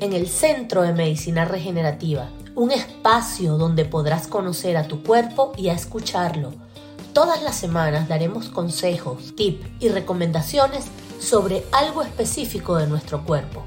[0.00, 5.68] En el Centro de Medicina Regenerativa, un espacio donde podrás conocer a tu cuerpo y
[5.68, 6.54] a escucharlo.
[7.12, 10.86] Todas las semanas daremos consejos, tips y recomendaciones
[11.20, 13.62] sobre algo específico de nuestro cuerpo.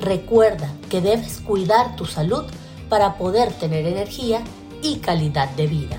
[0.00, 2.42] Recuerda que debes cuidar tu salud
[2.88, 4.42] para poder tener energía
[4.82, 5.96] y calidad de vida.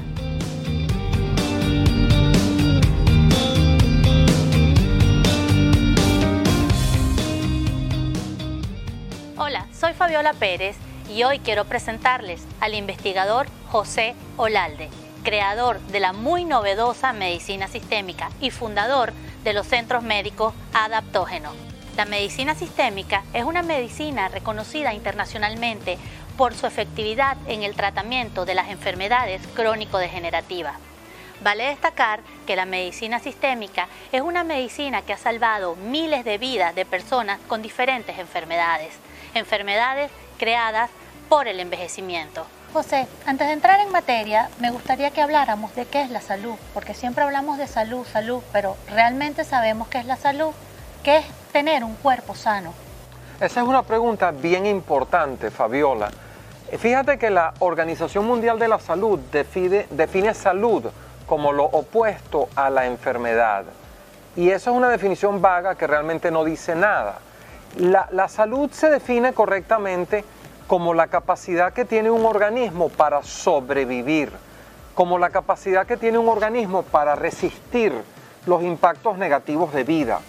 [9.86, 10.76] Soy Fabiola Pérez
[11.14, 14.90] y hoy quiero presentarles al investigador José Olalde,
[15.22, 21.54] creador de la muy novedosa medicina sistémica y fundador de los centros médicos adaptógenos.
[21.98, 26.00] La medicina sistémica es una medicina reconocida internacionalmente
[26.36, 30.80] por su efectividad en el tratamiento de las enfermedades crónico-degenerativas.
[31.42, 36.73] Vale destacar que la medicina sistémica es una medicina que ha salvado miles de vidas
[36.73, 38.98] de personas con diferentes enfermedades
[39.35, 40.89] enfermedades creadas
[41.30, 42.45] por el envejecimiento.
[42.73, 46.55] José, antes de entrar en materia, me gustaría que habláramos de qué es la salud,
[46.73, 50.52] porque siempre hablamos de salud, salud, pero ¿realmente sabemos qué es la salud?
[51.03, 52.73] ¿Qué es tener un cuerpo sano?
[53.39, 56.09] Esa es una pregunta bien importante, Fabiola.
[56.77, 60.83] Fíjate que la Organización Mundial de la Salud define, define salud
[61.25, 63.66] como lo opuesto a la enfermedad.
[64.36, 67.20] Y eso es una definición vaga que realmente no dice nada.
[67.78, 70.23] La, salud se define correctamente
[70.68, 74.32] como la capacidad que tiene un organismo para sobrevivir,
[74.94, 77.94] como la capacidad que tiene un organismo para resistir
[78.45, 80.22] los impactos negativos de vida.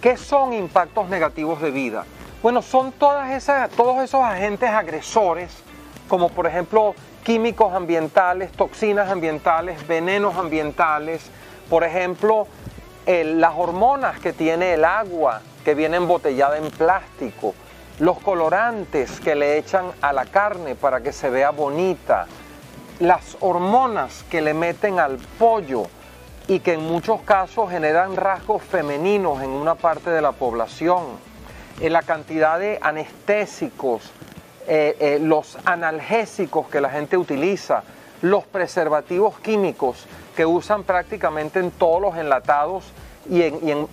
[0.00, 2.04] ¿Qué son impactos negativos de vida?
[2.42, 5.50] Bueno, son todas esas, todos esos agentes agresores,
[6.08, 11.30] como por ejemplo químicos ambientales, toxinas ambientales, venenos ambientales,
[11.68, 12.48] por ejemplo,
[13.06, 17.54] las hormonas que tiene el agua, que viene embotellada en plástico,
[17.98, 22.26] los colorantes que le echan a la carne para que se vea bonita,
[22.98, 25.84] las hormonas que le meten al pollo
[26.48, 31.04] y que en muchos casos generan rasgos femeninos en una parte de la población,
[31.80, 34.10] en la cantidad de anestésicos,
[34.66, 37.82] eh, eh, los analgésicos que la gente utiliza,
[38.22, 40.06] los preservativos químicos
[40.36, 42.84] que usan prácticamente en todos los enlatados
[43.28, 43.42] y,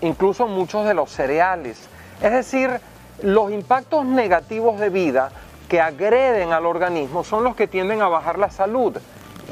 [0.02, 1.90] incluso muchos de los cereales.
[2.22, 2.80] Es decir,
[3.22, 5.32] los impactos negativos de vida
[5.68, 8.98] que agreden al organismo son los que tienden a bajar la salud.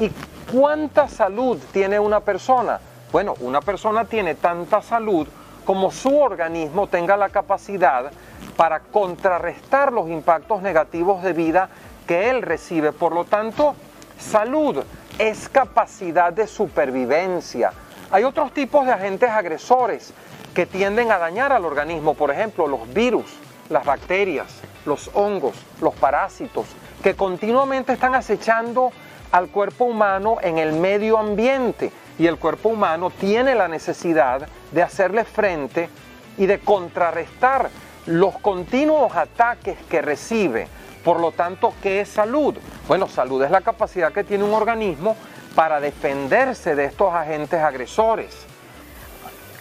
[0.00, 0.10] ¿Y
[0.52, 2.80] cuánta salud tiene una persona?
[3.12, 5.26] Bueno, una persona tiene tanta salud
[5.66, 8.12] como su organismo tenga la capacidad
[8.56, 11.68] para contrarrestar los impactos negativos de vida
[12.06, 12.92] que él recibe.
[12.92, 13.74] Por lo tanto,
[14.16, 14.82] salud
[15.18, 17.72] es capacidad de supervivencia,
[18.10, 20.12] hay otros tipos de agentes agresores
[20.54, 23.26] que tienden a dañar al organismo, por ejemplo, los virus,
[23.68, 24.46] las bacterias,
[24.84, 26.66] los hongos, los parásitos,
[27.02, 28.92] que continuamente están acechando
[29.32, 34.82] al cuerpo humano en el medio ambiente y el cuerpo humano tiene la necesidad de
[34.82, 35.90] hacerle frente
[36.38, 37.68] y de contrarrestar
[38.06, 40.68] los continuos ataques que recibe.
[41.04, 42.54] Por lo tanto, ¿qué es salud?
[42.88, 45.16] Bueno, salud es la capacidad que tiene un organismo
[45.56, 48.46] para defenderse de estos agentes agresores.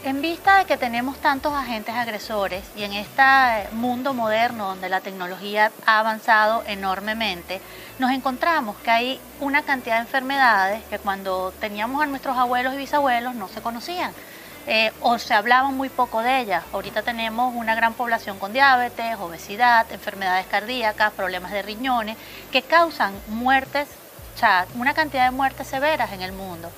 [0.03, 3.23] En vista de que tenemos tantos agentes agresores y en este
[3.71, 7.59] mundo moderno donde la tecnología ha avanzado enormemente,
[7.97, 12.77] nos encontramos que hay una cantidad de enfermedades que cuando teníamos a nuestros abuelos y
[12.77, 14.11] bisabuelos no se conocían.
[14.67, 16.63] Eh, o se hablaba muy poco de ellas.
[16.73, 22.17] Ahorita tenemos una gran población con diabetes, obesidad, enfermedades cardíacas, problemas de riñones,
[22.51, 23.87] que causan muertes
[24.75, 26.69] una cantidad de muertes severas en el mundo.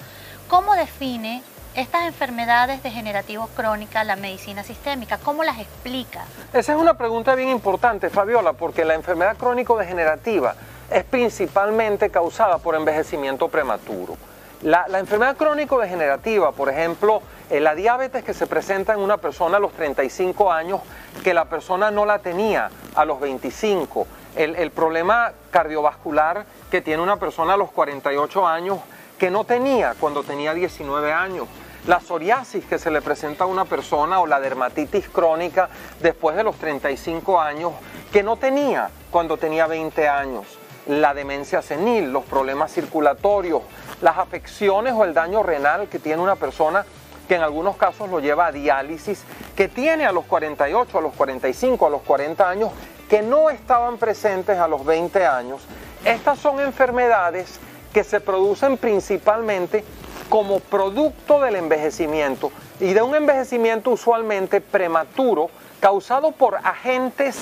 [0.47, 1.41] ¿Cómo define
[1.75, 5.17] estas enfermedades degenerativas crónicas la medicina sistémica?
[5.17, 6.25] ¿Cómo las explica?
[6.53, 10.55] Esa es una pregunta bien importante, Fabiola, porque la enfermedad crónico-degenerativa
[10.91, 14.15] es principalmente causada por envejecimiento prematuro.
[14.61, 19.59] La, enfermedad crónico-degenerativa, por ejemplo, eh, la diabetes que se presenta en una persona a
[19.59, 20.81] los 35 años,
[21.23, 24.07] que la persona no la tenía a los 25,
[24.37, 28.79] el, problema cardiovascular que tiene una persona a los 48 años
[29.17, 31.47] que no tenía cuando tenía 19 años,
[31.87, 35.69] la psoriasis que se le presenta a una persona o la dermatitis crónica
[36.01, 37.73] después de los 35 años
[38.11, 40.45] que no tenía cuando tenía 20 años,
[40.87, 43.63] la demencia senil, los problemas circulatorios,
[44.01, 46.85] las afecciones o el daño renal que tiene una persona
[47.27, 49.23] que en algunos casos lo lleva a diálisis,
[49.55, 52.71] que tiene a los 48, a los 45, a los 40 años
[53.09, 55.61] que no estaban presentes a los 20 años,
[56.05, 57.59] estas son enfermedades
[57.93, 59.83] que se producen principalmente
[60.29, 65.49] como producto del envejecimiento y de un envejecimiento usualmente prematuro
[65.79, 67.37] causado por agentes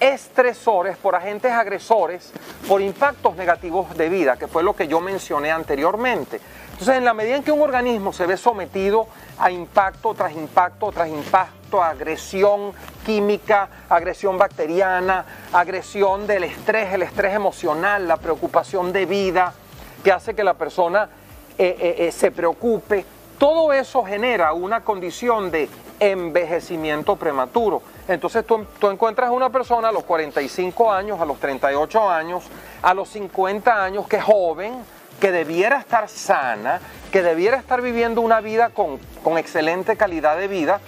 [0.00, 2.32] estresores, por agentes agresores,
[2.68, 6.40] por impactos negativos de vida, que fue lo que yo mencioné anteriormente.
[6.74, 9.06] Entonces, en la medida en que un organismo se ve sometido
[9.38, 12.72] a impacto tras impacto tras impacto, agresión
[13.06, 19.54] química, agresión bacteriana, agresión del estrés, el estrés emocional, la preocupación de vida,
[20.02, 21.08] que hace que la persona
[21.56, 23.04] eh, eh, eh, se preocupe,
[23.38, 25.68] todo eso genera una condición de
[26.00, 27.82] envejecimiento prematuro.
[28.08, 32.42] Entonces tú, tú, encuentras a una persona a los 45 años, a los 38 años,
[32.82, 34.74] a los 50 años, que es joven,
[35.20, 36.80] que debiera estar sana,
[37.12, 40.80] que debiera estar viviendo una vida con, con excelente calidad de vida,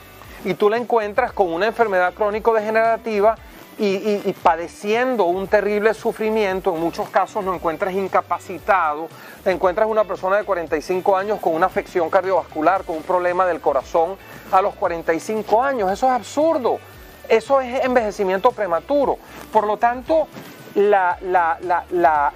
[0.44, 3.36] y tú la encuentras con una enfermedad crónico-degenerativa
[3.78, 9.08] y, padeciendo un terrible sufrimiento, en muchos casos lo encuentras incapacitado,
[9.44, 14.16] encuentras una persona de 45 años con una afección cardiovascular, con un problema del corazón
[14.50, 16.78] a los 45 años, eso es absurdo,
[17.28, 19.18] eso es envejecimiento prematuro.
[19.52, 20.26] Por lo tanto,
[20.76, 21.18] la,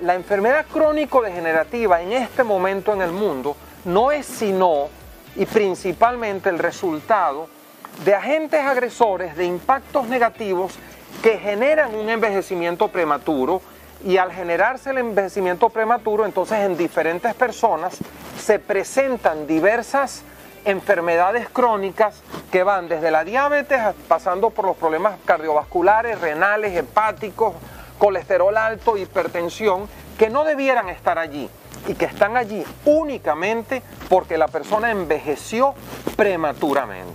[0.00, 4.88] la enfermedad crónico-degenerativa en este momento en el mundo no es sino
[5.36, 7.48] y principalmente el resultado
[8.04, 10.74] de agentes agresores, de impactos negativos
[11.22, 13.60] que generan un envejecimiento prematuro
[14.04, 17.98] y al generarse el envejecimiento prematuro, entonces en diferentes personas
[18.38, 20.22] se presentan diversas
[20.64, 27.54] enfermedades crónicas que van desde la diabetes pasando por los problemas cardiovasculares, renales, hepáticos,
[28.00, 29.86] colesterol alto, hipertensión,
[30.18, 31.48] que no debieran estar allí
[31.86, 35.74] y que están allí únicamente porque la persona envejeció
[36.16, 37.14] prematuramente.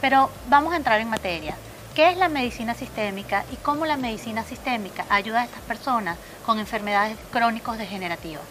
[0.00, 1.56] Pero vamos a entrar en materia.
[1.94, 6.16] ¿Qué es la medicina sistémica y cómo la medicina sistémica ayuda a estas personas
[6.46, 8.44] con enfermedades crónicos degenerativas?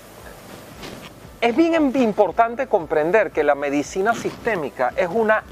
[1.39, 5.43] Es bien importante comprender que la medicina sistémica es una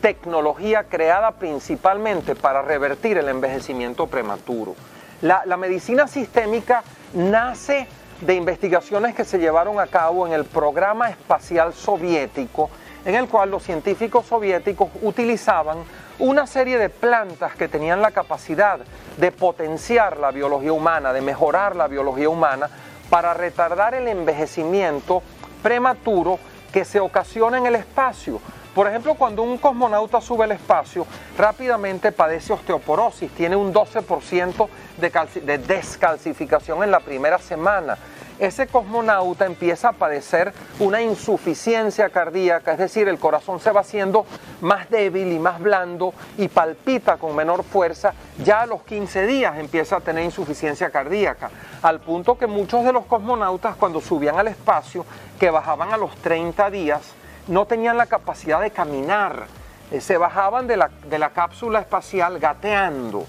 [0.00, 4.76] tecnología creada principalmente para revertir el envejecimiento prematuro.
[5.24, 6.82] La, medicina sistémica
[7.14, 7.88] nace
[8.20, 12.68] de investigaciones que se llevaron a cabo en el programa espacial soviético,
[13.06, 15.78] en el cual los científicos soviéticos utilizaban
[16.18, 18.80] una serie de plantas que tenían la capacidad
[19.16, 22.68] de potenciar la biología humana, de mejorar la biología humana,
[23.08, 25.22] para retardar el envejecimiento
[25.62, 26.38] prematuro
[26.70, 28.42] que se ocasiona en el espacio.
[28.74, 31.06] Por ejemplo, cuando un cosmonauta sube al espacio,
[31.38, 34.68] rápidamente padece osteoporosis, tiene un 12%
[34.98, 37.96] de, de descalcificación en la primera semana.
[38.40, 44.26] Ese cosmonauta empieza a padecer una insuficiencia cardíaca, es decir, el corazón se va haciendo
[44.60, 48.12] más débil y más blando y palpita con menor fuerza,
[48.42, 51.48] ya a los 15 días empieza a tener insuficiencia cardíaca,
[51.80, 55.06] al punto que muchos de los cosmonautas cuando subían al espacio,
[55.38, 57.02] que bajaban a los 30 días,
[57.48, 59.46] no tenían la capacidad de caminar,
[59.90, 63.26] eh, se bajaban de la, de la cápsula espacial gateando.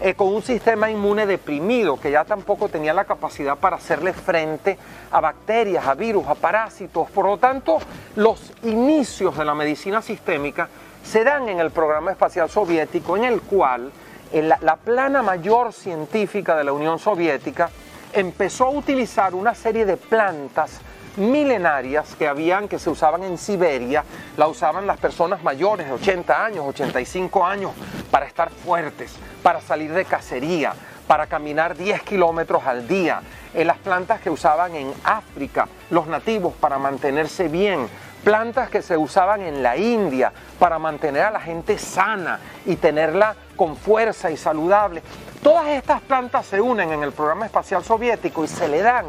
[0.00, 4.76] Eh, con un sistema inmune deprimido que ya tampoco tenía la capacidad para hacerle frente
[5.12, 7.08] a bacterias, a virus, a parásitos.
[7.10, 7.78] Por lo tanto,
[8.16, 10.68] los inicios de la medicina sistémica
[11.04, 13.92] se dan en el programa espacial soviético en el cual
[14.32, 17.70] la plana mayor científica de la Unión Soviética
[18.12, 20.80] empezó a utilizar una serie de plantas
[21.16, 24.04] milenarias que habían, que se usaban en Siberia,
[24.36, 27.72] la usaban las personas mayores de 80 años, 85 años,
[28.10, 30.72] para estar fuertes, para salir de cacería,
[31.06, 33.20] para caminar 10 kilómetros al día,
[33.52, 37.88] en las plantas que usaban en África los nativos para mantenerse bien,
[38.24, 43.36] plantas que se usaban en la India para mantener a la gente sana y tenerla
[43.54, 45.02] con fuerza y saludable.
[45.42, 49.04] Todas estas plantas se unen en el programa espacial soviético y se le dan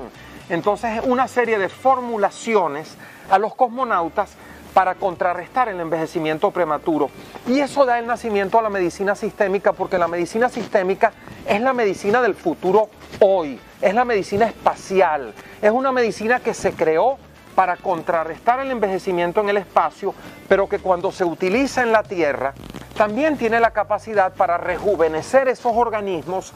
[0.49, 2.95] entonces, una serie de formulaciones
[3.29, 4.35] a los cosmonautas
[4.73, 7.09] para contrarrestar el envejecimiento prematuro.
[7.47, 11.13] Y eso da el nacimiento a la medicina sistémica, porque la medicina sistémica
[11.47, 12.89] es la medicina del futuro
[13.21, 17.17] hoy, es la medicina espacial, es una medicina que se creó
[17.55, 20.13] para contrarrestar el envejecimiento en el espacio,
[20.49, 22.53] pero que cuando se utiliza en la Tierra,
[22.97, 26.51] también tiene la capacidad para rejuvenecer esos organismos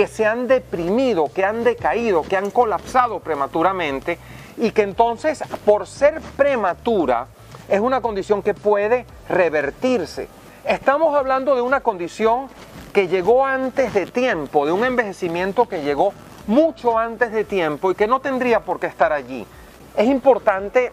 [0.00, 4.16] que se han deprimido, que han decaído, que han colapsado prematuramente
[4.56, 7.26] y que entonces por ser prematura
[7.68, 10.26] es una condición que puede revertirse.
[10.64, 12.48] Estamos hablando de una condición
[12.94, 16.14] que llegó antes de tiempo, de un envejecimiento que llegó
[16.46, 19.46] mucho antes de tiempo y que no tendría por qué estar allí.
[19.94, 20.92] Es importante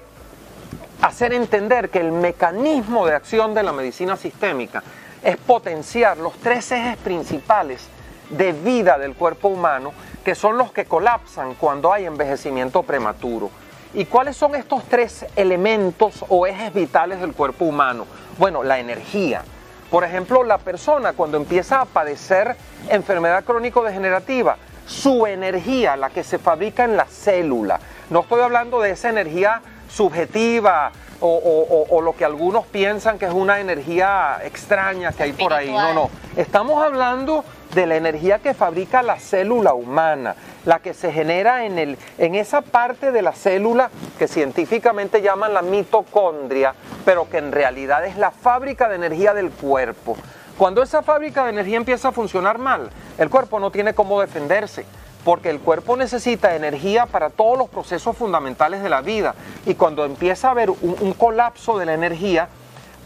[1.02, 4.84] hacer entender que el mecanismo de acción de la medicina sistémica
[5.24, 7.88] es potenciar los tres ejes principales
[8.30, 9.94] de vida del cuerpo humano
[10.24, 13.50] que son los que colapsan cuando hay envejecimiento prematuro.
[13.94, 18.06] ¿Y cuáles son estos tres elementos o ejes vitales del cuerpo humano?
[18.38, 19.44] Bueno, la energía.
[19.90, 22.58] Por ejemplo, la persona cuando empieza a padecer
[22.90, 27.80] enfermedad crónico-degenerativa, su energía, la que se fabrica en la célula,
[28.10, 33.60] no estoy hablando de esa energía subjetiva o, lo que algunos piensan que es una
[33.60, 35.72] energía extraña que hay por ahí.
[35.72, 36.10] No, no.
[36.36, 37.44] Estamos hablando
[37.74, 42.36] de la energía que fabrica la célula humana, la que se genera en, el, en
[42.36, 46.74] esa parte de la célula que científicamente llaman la mitocondria,
[47.06, 50.18] pero que en realidad es la fábrica de energía del cuerpo.
[50.58, 54.86] Cuando esa fábrica de energía empieza a funcionar mal, el cuerpo no tiene cómo defenderse
[55.28, 59.36] porque el cuerpo necesita energía para todos los procesos fundamentales de la vida.
[59.66, 62.48] Y cuando empieza a haber un, colapso de la energía,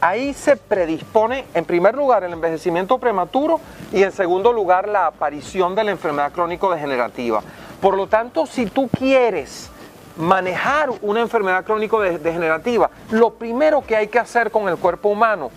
[0.02, 3.60] ahí se predispone, en primer lugar, el envejecimiento prematuro
[3.94, 7.42] y en segundo lugar, la aparición de la enfermedad crónico-degenerativa.
[7.80, 9.70] Por lo tanto, si tú quieres
[10.18, 15.52] manejar una enfermedad crónico-degenerativa, lo primero que hay que hacer con el cuerpo humano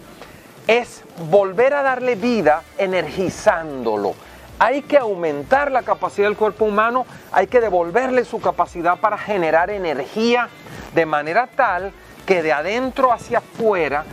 [0.67, 4.15] es volver a darle vida energizándolo
[4.59, 9.71] hay que aumentar la capacidad del cuerpo humano, hay que devolverle su capacidad para generar
[9.71, 10.49] energía
[10.95, 11.93] de manera tal
[12.25, 14.05] que de adentro hacia afuera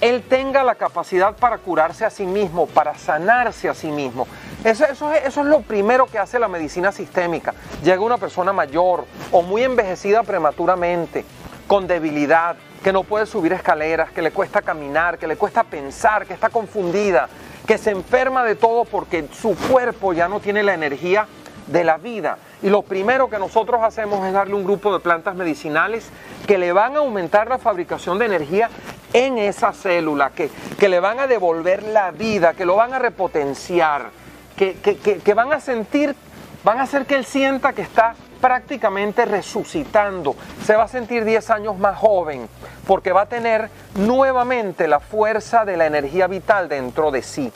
[0.00, 4.26] él tenga la capacidad para curarse a sí mismo, para sanarse a sí mismo.
[4.64, 7.54] Eso, es lo primero que hace la medicina sistémica.
[7.82, 11.24] Llega una persona mayor o muy envejecida prematuramente,
[11.66, 16.26] con debilidad, que no puede subir escaleras, que le cuesta caminar, que le cuesta pensar,
[16.26, 17.28] que está confundida,
[17.66, 21.26] que se enferma de todo porque su cuerpo ya no tiene la energía
[21.66, 22.38] de la vida.
[22.62, 26.08] Y lo primero que nosotros hacemos es darle un grupo de plantas medicinales
[26.46, 28.70] que le van a aumentar la fabricación de energía
[29.16, 30.50] en esa célula, que,
[30.88, 34.10] le van a devolver la vida, que lo van a repotenciar,
[34.56, 36.14] que, que, que van a sentir,
[36.62, 41.48] van a hacer que él sienta que está prácticamente resucitando, se va a sentir 10
[41.48, 42.46] años más joven,
[42.86, 47.50] porque va a tener nuevamente la fuerza de la energía vital dentro de sí.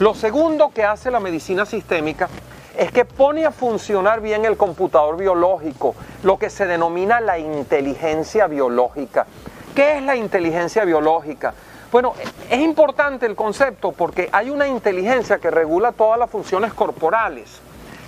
[0.00, 2.28] Lo segundo que hace la medicina sistémica
[2.76, 5.94] es que pone a funcionar bien el computador biológico,
[6.24, 9.26] lo que se denomina la inteligencia biológica.
[9.76, 11.52] ¿Qué es la inteligencia biológica?
[11.92, 12.14] Bueno,
[12.48, 17.60] es importante el concepto porque hay una inteligencia que regula todas las funciones corporales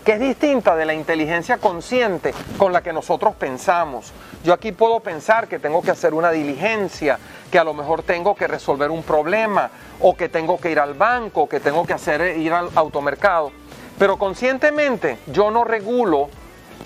[0.02, 4.14] que es distinta de la inteligencia consciente con la que nosotros pensamos.
[4.42, 7.18] Yo aquí puedo pensar que tengo que hacer una diligencia,
[7.50, 9.70] que a lo mejor tengo que resolver un problema,
[10.00, 13.52] o que tengo que ir al banco, que tengo que hacer ir al automercado.
[13.98, 16.30] Pero conscientemente yo no regulo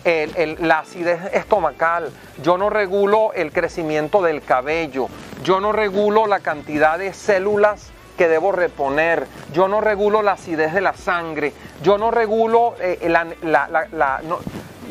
[0.04, 2.10] la acidez estomacal,
[2.42, 5.08] yo no regulo el crecimiento del cabello,
[5.44, 10.74] yo no regulo la cantidad de células que debo reponer, yo no regulo la acidez
[10.74, 12.98] de la sangre, yo no regulo eh,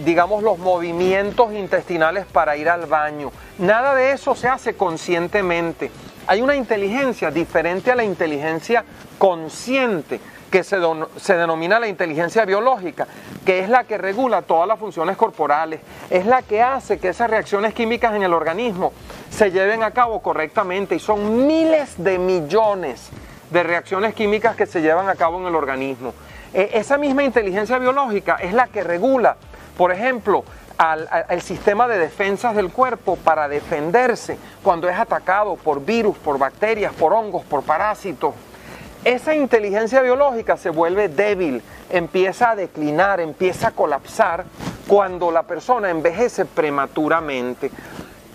[0.03, 3.31] digamos los movimientos intestinales para ir al baño.
[3.59, 5.91] Nada de eso se hace conscientemente.
[6.27, 8.85] Hay una inteligencia diferente a la inteligencia
[9.17, 10.19] consciente
[10.51, 10.77] que se,
[11.17, 13.07] se, denomina la inteligencia biológica,
[13.45, 15.79] que es la que regula todas las funciones corporales,
[16.09, 18.91] es la que hace que esas reacciones químicas en el organismo
[19.29, 23.09] se lleven a cabo correctamente y son miles de millones
[23.49, 26.13] de reacciones químicas que se llevan a cabo en el organismo.
[26.53, 29.37] E, esa misma inteligencia biológica es la que regula,
[29.77, 30.43] por ejemplo,
[30.77, 36.91] al, sistema de defensas del cuerpo para defenderse cuando es atacado por virus, por bacterias,
[36.93, 38.33] por hongos, por parásitos,
[39.03, 44.45] esa inteligencia biológica se vuelve débil, empieza a declinar, empieza a colapsar
[44.87, 47.71] cuando la persona envejece prematuramente.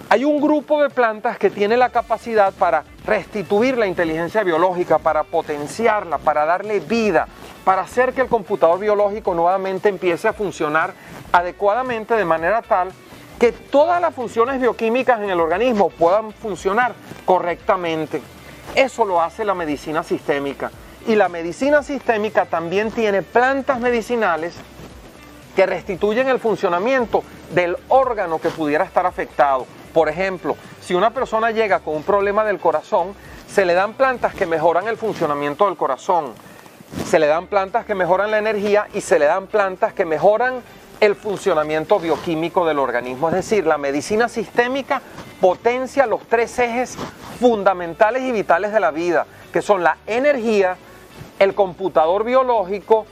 [0.08, 5.25] Hay un grupo de plantas que tiene la capacidad para restituir la inteligencia biológica, para
[5.25, 7.28] potenciarla, para darle vida,
[7.64, 10.94] para hacer que el computador biológico nuevamente empiece a funcionar
[11.32, 12.92] adecuadamente de manera tal
[13.38, 16.94] que todas las funciones bioquímicas en el organismo puedan funcionar
[17.25, 18.23] correctamente.
[18.75, 20.70] Eso lo hace la medicina sistémica.
[21.06, 24.54] Y la medicina sistémica también tiene plantas medicinales
[25.54, 27.23] que restituyen el funcionamiento
[27.54, 29.66] del órgano que pudiera estar afectado.
[29.94, 33.14] Por ejemplo, si una persona llega con un problema del corazón,
[33.49, 36.35] se le dan plantas que mejoran el funcionamiento del corazón,
[37.06, 40.61] se le dan plantas que mejoran la energía y se le dan plantas que mejoran
[41.06, 43.28] el funcionamiento bioquímico del organismo.
[43.28, 45.00] Es decir, la medicina sistémica
[45.40, 46.96] potencia los tres ejes
[47.40, 50.76] fundamentales y vitales de la vida, que son la energía,
[51.38, 53.06] el computador biológico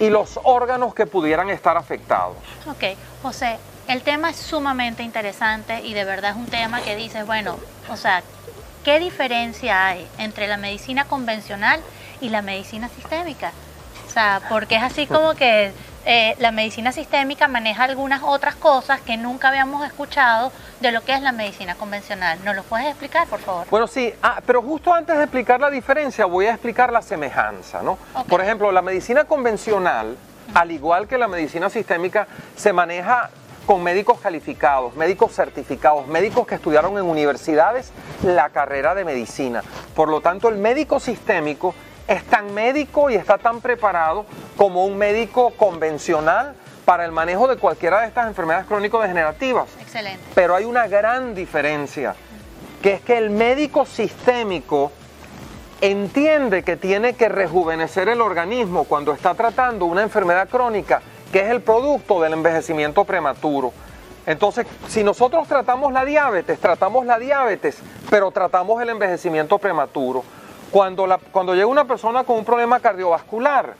[0.00, 2.36] y los órganos que pudieran estar afectados.
[2.66, 3.58] Ok, José,
[3.88, 7.56] el tema es sumamente interesante y de verdad es un tema que dices, bueno,
[7.90, 8.22] o sea,
[8.84, 11.80] ¿qué diferencia hay entre la medicina convencional
[12.20, 13.52] y la medicina sistémica?
[14.06, 15.72] O sea, porque es así como que
[16.06, 21.14] eh, la medicina sistémica maneja algunas otras cosas que nunca habíamos escuchado de lo que
[21.14, 22.38] es la medicina convencional.
[22.44, 23.66] ¿Nos lo puedes explicar, por favor?
[23.70, 27.82] Bueno, sí, ah, pero justo antes de explicar la diferencia, voy a explicar la semejanza,
[27.82, 27.98] ¿no?
[28.28, 30.16] Por ejemplo, la medicina convencional,
[30.52, 33.30] al igual que la medicina sistémica, se maneja
[33.66, 37.92] con médicos calificados, médicos certificados, médicos que estudiaron en universidades
[38.22, 39.62] la carrera de medicina.
[39.94, 41.74] Por lo tanto, el médico sistémico
[42.08, 47.56] es tan médico y está tan preparado como un médico convencional para el manejo de
[47.56, 49.68] cualquiera de estas enfermedades crónico-degenerativas.
[49.80, 50.22] Excelente.
[50.34, 52.14] Pero hay una gran diferencia,
[52.82, 54.92] que es que el médico sistémico
[55.80, 61.50] entiende que tiene que rejuvenecer el organismo cuando está tratando una enfermedad crónica que es
[61.50, 63.72] el producto del envejecimiento prematuro.
[64.26, 67.76] Entonces, si nosotros tratamos la diabetes, tratamos la diabetes,
[68.08, 70.22] pero tratamos el envejecimiento prematuro.
[70.70, 73.74] Cuando, cuando llega una persona con un problema cardiovascular,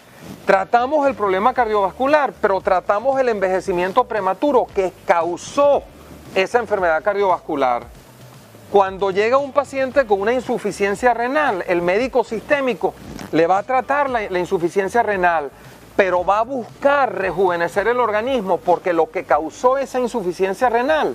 [0.47, 5.83] tratamos el problema cardiovascular, pero tratamos el envejecimiento prematuro que causó
[6.35, 7.85] esa enfermedad cardiovascular.
[8.71, 12.95] Cuando llega un paciente con una insuficiencia renal, el médico sistémico
[13.31, 15.50] le va a tratar la, insuficiencia renal,
[15.95, 21.14] pero va a buscar rejuvenecer el organismo porque lo que causó esa insuficiencia renal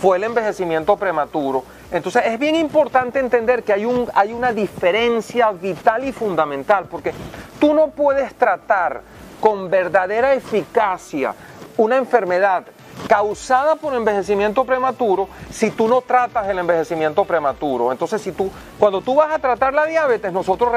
[0.00, 1.64] fue el envejecimiento prematuro.
[1.92, 7.12] Entonces es bien importante entender que hay, un, hay una diferencia vital y fundamental, porque
[7.58, 9.02] tú no puedes tratar
[9.40, 11.34] con verdadera eficacia
[11.76, 12.64] una enfermedad
[13.08, 17.90] causada por envejecimiento prematuro si tú no tratas el envejecimiento prematuro.
[17.90, 20.72] Entonces, si tú, cuando tú vas a tratar la diabetes, nosotros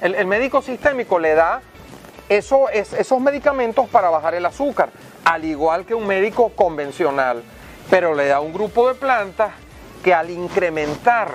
[0.00, 1.60] el, el médico sistémico le da
[2.28, 4.90] eso, es, esos medicamentos para bajar el azúcar,
[5.24, 7.42] al igual que un médico convencional,
[7.90, 9.50] pero le da un grupo de plantas
[10.06, 11.32] que al incrementar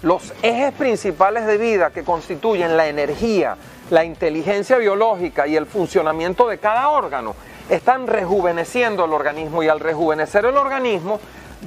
[0.00, 3.58] los ejes principales de vida que constituyen la energía,
[3.90, 7.36] la inteligencia biológica y el funcionamiento de cada órgano,
[7.68, 11.20] están rejuveneciendo el organismo y al rejuvenecer el organismo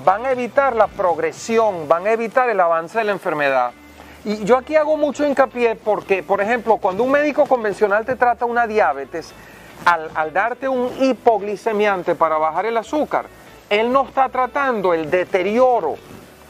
[0.03, 3.69] van a evitar la progresión, van a evitar el avance de la enfermedad.
[4.25, 8.45] Y yo aquí hago mucho hincapié porque, por ejemplo, cuando un médico convencional te trata
[8.45, 9.31] una diabetes,
[9.85, 13.27] al, al darte un hipoglicemiante para bajar el azúcar,
[13.69, 15.98] él no está tratando el deterioro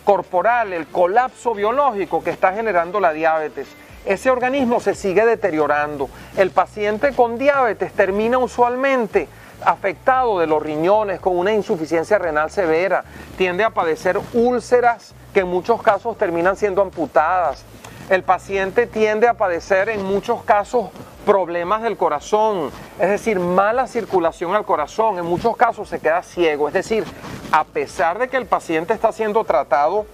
[0.08, 3.68] corporal, el colapso biológico que está generando la diabetes.
[4.06, 6.10] Ese organismo se sigue deteriorando.
[6.38, 9.28] El paciente con diabetes termina usualmente
[9.66, 13.04] afectado de los riñones con una insuficiencia renal severa,
[13.38, 17.66] tiende a padecer úlceras que en muchos casos terminan siendo amputadas.
[18.10, 20.90] El paciente tiende a padecer en muchos casos
[21.28, 26.70] problemas del corazón, es decir, mala circulación al corazón, en muchos casos se queda ciego,
[26.70, 27.04] es decir,
[27.52, 30.06] a pesar de que el paciente está siendo tratado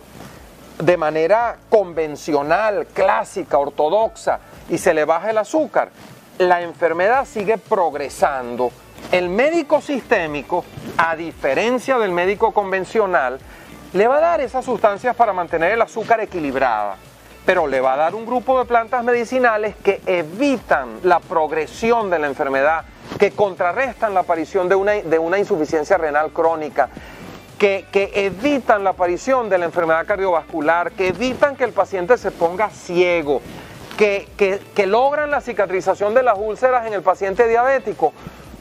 [0.80, 5.92] de manera convencional, clásica, ortodoxa, y se le baja el azúcar,
[6.40, 8.72] la enfermedad sigue progresando.
[9.12, 10.66] El médico sistémico,
[10.98, 13.38] a diferencia del médico convencional,
[13.94, 16.96] le va a dar esas sustancias para mantener el azúcar equilibrada,
[17.46, 22.20] pero le va a dar un grupo de plantas medicinales que evitan la progresión de
[22.20, 22.86] la enfermedad,
[23.20, 26.90] que contrarrestan la aparición de una, de una insuficiencia renal crónica,
[27.58, 32.70] que, evitan la aparición de la enfermedad cardiovascular, que evitan que el paciente se ponga
[32.70, 33.42] ciego,
[33.98, 38.12] que, que, logran la cicatrización de las úlceras en el paciente diabético,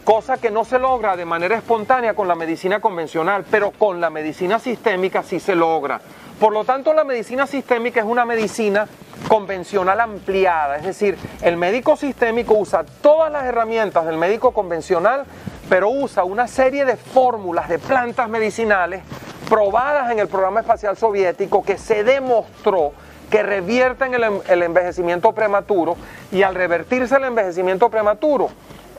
[0.05, 4.09] cosa que no se logra de manera espontánea con la medicina convencional, pero con la
[4.09, 6.01] medicina sistémica sí se logra.
[6.43, 8.89] Por lo tanto, la medicina sistémica es una medicina
[9.29, 15.25] convencional ampliada, es decir, el médico sistémico usa todas las herramientas del médico convencional
[15.69, 19.05] pero usa una serie de fórmulas de plantas medicinales
[19.49, 22.93] probadas en el programa espacial soviético que se demostró
[23.31, 25.97] que revierten el, envejecimiento prematuro
[26.33, 28.49] y al revertirse el envejecimiento prematuro,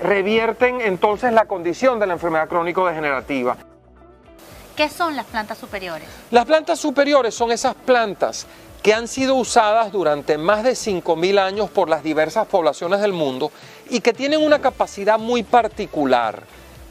[0.01, 3.57] revierten entonces la condición de la enfermedad crónico-degenerativa.
[4.75, 6.07] ¿Qué son las plantas superiores?
[6.31, 8.47] Las plantas superiores son esas plantas
[8.81, 13.51] que han sido usadas durante más de 5.000 años por las diversas poblaciones del mundo
[13.89, 16.43] y que tienen una capacidad muy particular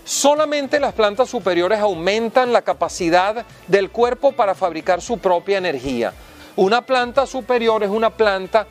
[0.04, 6.12] Solamente las plantas superiores aumentan la capacidad del cuerpo para fabricar su propia energía.
[6.56, 8.66] Una planta superior es una planta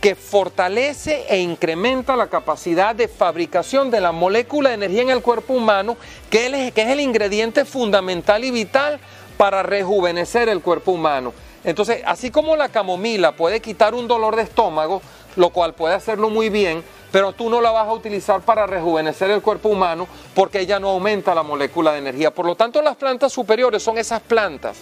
[0.00, 5.22] que fortalece e incrementa la capacidad de fabricación de la molécula de energía en el
[5.22, 5.96] cuerpo humano,
[6.30, 9.00] que es el ingrediente fundamental y vital
[9.36, 11.32] para rejuvenecer el cuerpo humano.
[11.64, 15.02] Entonces, así como la camomila puede quitar un dolor de estómago,
[15.36, 19.30] lo cual puede hacerlo muy bien, pero tú no la vas a utilizar para rejuvenecer
[19.30, 22.30] el cuerpo humano porque ella no aumenta la molécula de energía.
[22.32, 24.78] Por lo tanto, las plantas superiores son esas plantas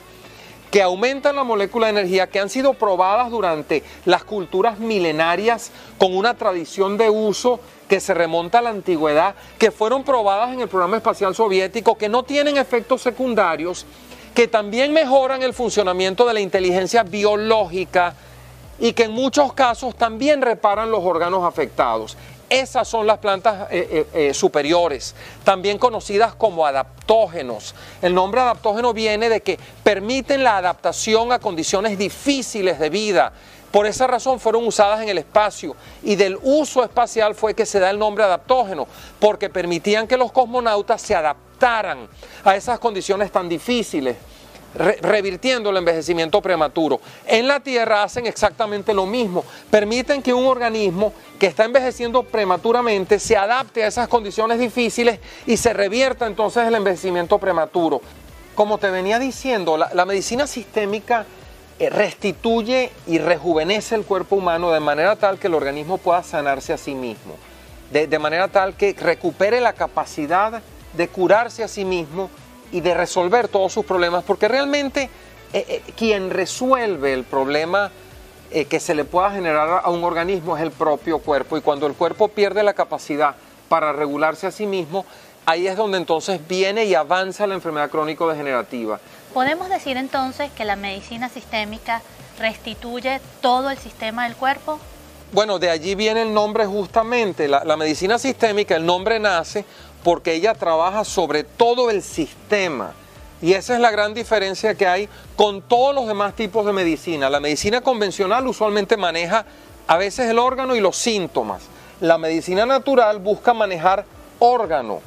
[0.71, 6.17] que aumentan la molécula de energía, que han sido probadas durante las culturas milenarias con
[6.17, 10.69] una tradición de uso que se remonta a la antigüedad, que fueron probadas en el
[10.69, 13.87] programa espacial soviético, que no tienen efectos secundarios,
[14.35, 18.15] que también mejoran el funcionamiento de la inteligencia biológica
[18.79, 22.17] y que en muchos casos también reparan los órganos afectados.
[22.49, 27.75] Esas son las plantas eh, eh, eh, superiores, también conocidas como adaptógenos.
[28.01, 33.33] El nombre adaptógeno viene de que permiten la adaptación a condiciones difíciles de vida.
[33.73, 37.81] Por esa razón fueron usadas en el espacio y del uso espacial fue que se
[37.81, 38.87] da el nombre adaptógeno,
[39.19, 42.09] porque permitían que los cosmonautas se adaptaran
[42.45, 44.17] a esas condiciones tan difíciles
[44.77, 47.01] revirtiendo el envejecimiento prematuro.
[47.27, 53.19] En la Tierra hacen exactamente lo mismo, permiten que un organismo que está envejeciendo prematuramente
[53.19, 58.01] se adapte a esas condiciones difíciles y se revierta entonces el envejecimiento prematuro.
[58.55, 61.27] Como te venía diciendo, la, medicina sistémica
[61.79, 66.73] eh, restituye y rejuvenece el cuerpo humano de manera tal que el organismo pueda sanarse
[66.73, 67.37] a sí mismo,
[67.91, 70.63] de manera tal que recupere la capacidad
[70.95, 72.31] de curarse a sí mismo
[72.73, 75.11] y de resolver todos sus problemas, porque realmente
[75.53, 77.91] eh, eh, quien resuelve el problema
[78.51, 81.87] eh, que se le pueda generar a un organismo es el propio cuerpo, y cuando
[81.87, 83.35] el cuerpo pierde la capacidad
[83.69, 85.05] para regularse a sí mismo,
[85.45, 89.01] ahí es donde entonces viene y avanza la enfermedad crónico-degenerativa.
[89.35, 92.03] ¿Podemos decir entonces que la medicina sistémica
[92.39, 94.79] restituye todo el sistema del cuerpo?
[95.33, 97.49] Bueno, de allí viene el nombre justamente.
[97.49, 99.65] la medicina sistémica, el nombre nace
[100.07, 102.93] porque ella trabaja sobre todo el sistema.
[103.43, 107.29] Y esa es la gran diferencia que hay con todos los demás tipos de medicina.
[107.29, 109.45] La medicina convencional usualmente maneja
[109.89, 111.63] a veces el órgano y los síntomas.
[112.01, 114.05] La medicina natural busca manejar
[114.39, 115.01] órgano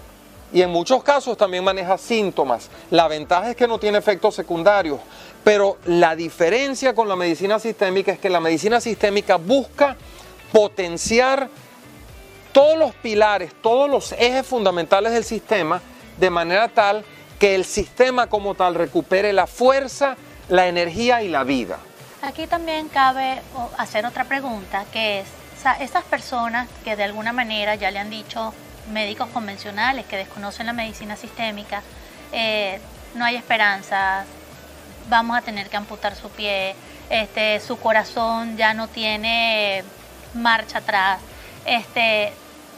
[0.52, 2.70] y en muchos casos también maneja síntomas.
[2.92, 5.00] La ventaja es que no tiene efectos secundarios,
[5.46, 9.96] pero la diferencia con la medicina sistémica es que la medicina sistémica busca
[10.52, 11.50] potenciar
[12.52, 15.82] todos los pilares, todos los ejes fundamentales del sistema,
[16.18, 17.04] de manera tal
[17.40, 20.18] que el sistema como tal recupere la fuerza,
[20.50, 21.80] la energía y la vida.
[22.22, 23.42] Aquí también cabe
[23.78, 25.28] hacer otra pregunta, que es,
[25.80, 28.54] esas personas que de alguna manera ya le han dicho
[28.92, 31.82] médicos convencionales que desconocen la medicina sistémica,
[32.32, 32.80] eh,
[33.16, 34.26] no hay esperanza,
[35.10, 36.76] vamos a tener que amputar su pie,
[37.10, 39.84] este, su corazón ya no tiene
[40.34, 41.20] marcha atrás.
[41.66, 42.32] Este,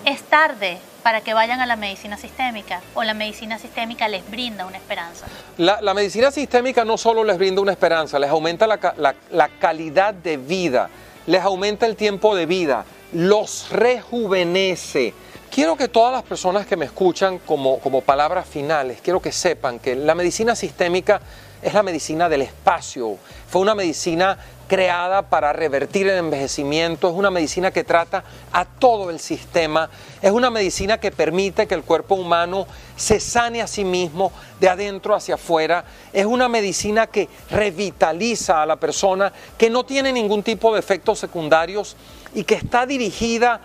[0.06, 4.66] es tarde para que vayan a la medicina sistémica o la medicina sistémica les brinda
[4.66, 5.26] una esperanza?
[5.58, 10.90] La, medicina sistémica no solo les brinda una esperanza, les aumenta la, calidad de vida,
[11.28, 15.14] les aumenta el tiempo de vida, los rejuvenece.
[15.50, 19.80] Quiero que todas las personas que me escuchan como, como palabras finales, quiero que sepan
[19.80, 21.22] que la medicina sistémica
[21.62, 23.18] es la medicina del espacio.
[23.48, 24.38] Fue una medicina
[24.72, 29.90] creada para revertir el envejecimiento, es una medicina que trata a todo el sistema,
[30.22, 34.70] es una medicina que permite que el cuerpo humano se sane a sí mismo de
[34.70, 40.42] adentro hacia afuera, es una medicina que revitaliza a la persona, que no tiene ningún
[40.42, 41.98] tipo de efectos secundarios
[42.34, 43.60] y que está dirigida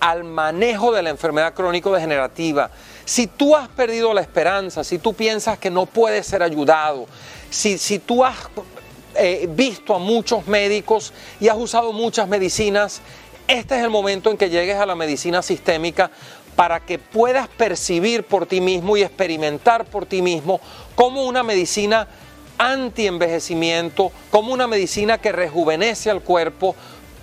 [0.00, 2.70] al manejo de la enfermedad crónico-degenerativa.
[3.04, 7.06] Si tú has perdido la esperanza, si tú piensas que no puedes ser ayudado,
[7.50, 8.36] si, tú has
[9.14, 13.00] eh, visto a muchos médicos y has usado muchas medicinas,
[13.46, 16.10] este es el momento en que llegues a la medicina sistémica
[16.54, 20.60] para que puedas percibir por ti mismo y experimentar por ti mismo
[20.94, 22.08] como una medicina
[22.58, 26.74] anti-envejecimiento, como una medicina que rejuvenece al cuerpo,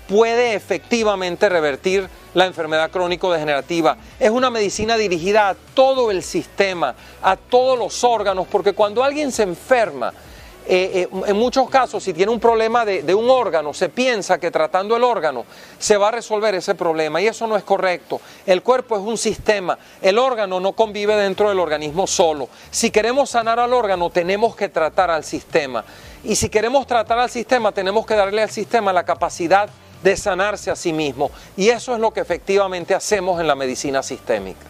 [0.08, 3.98] puede efectivamente revertir la enfermedad crónico-degenerativa.
[4.20, 9.32] Es una medicina dirigida a todo el sistema, a todos los órganos, porque cuando alguien
[9.32, 10.14] se enferma,
[10.68, 14.50] eh, eh, en muchos casos, si tiene un problema de, un órgano, se piensa que
[14.50, 15.46] tratando el órgano
[15.78, 18.20] se va a resolver ese problema y eso no es correcto.
[18.48, 22.50] El cuerpo es un sistema, el órgano no convive dentro del organismo solo.
[22.72, 25.86] Si queremos sanar al órgano, tenemos que tratar al sistema.
[26.24, 29.70] Y si queremos tratar al sistema, tenemos que darle al sistema la capacidad
[30.06, 31.32] de sanarse a sí mismo.
[31.58, 34.68] Y eso es lo que efectivamente hacemos en la medicina sistémica.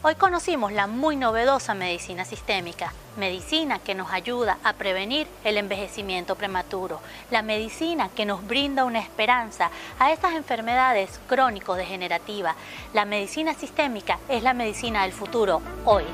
[0.00, 6.36] Hoy conocimos la muy novedosa medicina sistémica, medicina que nos ayuda a prevenir el envejecimiento
[6.36, 12.56] prematuro, la medicina que nos brinda una esperanza a estas enfermedades crónico-degenerativas.
[12.94, 16.04] La medicina sistémica es la medicina del futuro hoy.